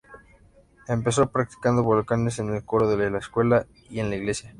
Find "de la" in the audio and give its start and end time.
2.89-3.19